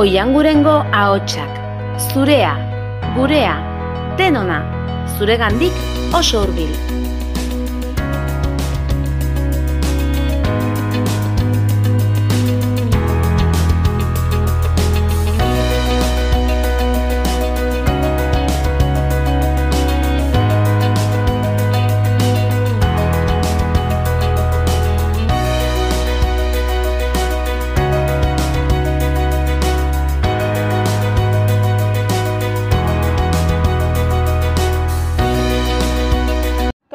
[0.00, 1.58] Oiangurengo ahotsak,
[2.08, 2.54] zurea,
[3.16, 3.56] gurea,
[4.16, 4.62] denona,
[5.18, 5.76] zuregandik
[6.16, 6.89] oso hurbil.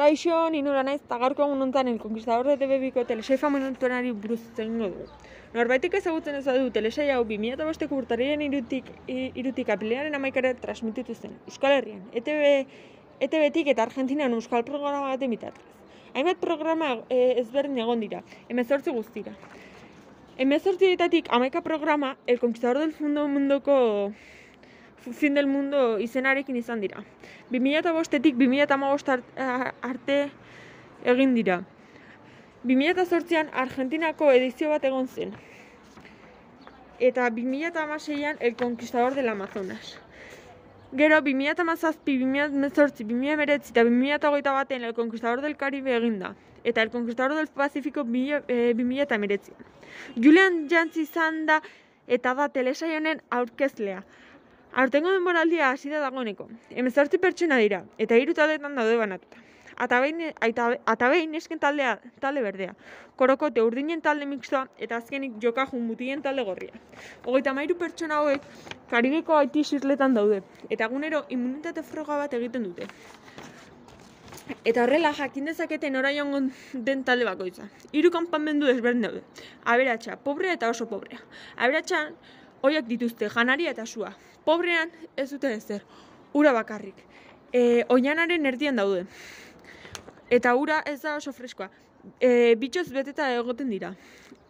[0.06, 4.38] Kaixo, ni nora naiz, eta gaurko egun honetan El Conquistador de TV-biko telesaifa minutuenari buruz
[4.54, 5.06] zengo dugu.
[5.54, 11.34] Norbaitek ezagutzen ez du telesai hau 2005ko urtarriaren irutik, irutik apilearen amaikara transmititu zen.
[11.50, 12.46] Euskal Herrian, E ETV,
[13.26, 15.66] ETB-tik eta Argentinan euskal programa baten bitartez.
[16.14, 19.34] Hainbat programa e, ezberdin egon dira, emezortzi guztira.
[20.38, 23.80] Emezortzietatik amaika programa El Conquistador del Mundo mundoko
[25.12, 27.02] fin del mundo izenarekin izan dira.
[27.50, 29.22] 2005etik 2015
[29.82, 30.30] arte
[31.04, 31.62] egin dira.
[32.64, 35.34] 2008an Argentinako edizio bat egon zen.
[36.98, 39.98] Eta 2016an El Conquistador del Amazonas.
[40.96, 46.34] Gero 2017, 2018, 2019 eta 2021 baten El Conquistador del Caribe egin da.
[46.64, 49.38] Eta El Conquistador del Pacífico 2019.
[50.16, 51.60] Julian Jantzi izan da
[52.06, 54.04] eta da telesai honen aurkezlea.
[54.76, 56.50] Aurtengo denboraldia hasi da dagoeneko.
[56.68, 59.38] Hemezortzi pertsona dira, eta hiru taldetan daude banatuta.
[59.84, 62.74] Ata behin, aita, ata behin esken taldea, talde berdea.
[63.16, 66.76] Korokote urdinen talde mixtoa, eta azkenik jokajun mutien talde gorria.
[67.24, 68.44] Hogeita mairu pertsona hauek,
[68.92, 72.92] Karibeko haiti xirletan daude, eta egunero immunitate froga bat egiten dute.
[74.62, 77.70] Eta horrela jakin dezakete nora den talde bakoitza.
[77.92, 79.22] Hiru kanpamendu desberdin daude.
[79.64, 81.18] Aberatsa, pobrea eta oso pobrea.
[81.56, 82.14] Aberatsan
[82.62, 84.12] hoiak dituzte janaria eta sua.
[84.44, 85.82] Pobrean ez dute ezer.
[86.34, 87.02] Ura bakarrik.
[87.52, 89.06] E, oianaren erdian daude.
[90.30, 91.70] Eta ura ez da oso freskoa.
[92.20, 93.94] E, bitxoz beteta egoten dira.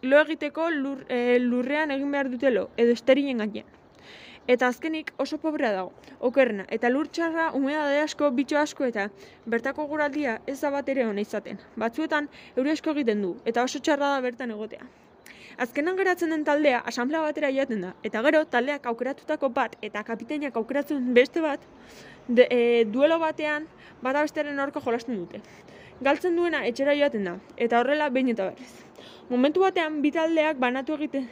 [0.01, 3.73] Lo egiteko lur, e, lurrean egin behar dute lo, edo esterinen gainean.
[4.47, 5.89] Eta azkenik oso pobrea dago,
[6.23, 9.09] okerrena, eta lur txarra, humedade asko, bitxo asko eta
[9.53, 11.59] bertako guraldia ez da bat ere ona izaten.
[11.75, 14.87] Batzuetan euri asko egiten du, eta oso txarra da bertan egotea.
[15.57, 20.59] Azkenan geratzen den taldea asamblea batera joaten da, eta gero taldeak aukeratutako bat eta kapitainak
[20.59, 21.63] aukeratzen beste bat,
[22.27, 22.59] de, e,
[22.93, 23.65] duelo batean
[24.03, 25.41] bata besteren aurka jolasten dute.
[26.05, 29.09] Galtzen duena etxera joaten da, eta horrela behin eta berriz.
[29.31, 31.25] Momentu batean bi taldeak banatu egiten,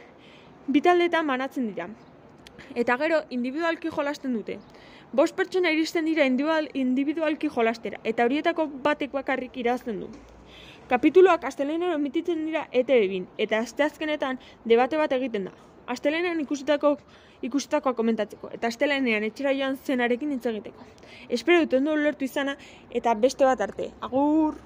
[0.66, 1.86] bi taldeetan banatzen dira,
[2.74, 4.58] eta gero individualki jolasten dute.
[5.12, 10.10] Bost pertsona iristen dira individual, individualki jolastera, eta horietako batek bakarrik irazten du.
[10.88, 15.54] Kapituluak astelenean emititzen dira ETV-bin, eta asteazkenetan debate bat egiten da.
[15.86, 16.96] Astelenean ikusitako
[17.46, 20.86] ikusitakoa komentatzeko, eta astelenean etxera joan zenarekin hitz egiteko.
[21.28, 22.56] Espero dut ondo ulertu izana,
[22.90, 23.90] eta beste bat arte.
[24.00, 24.56] Agur!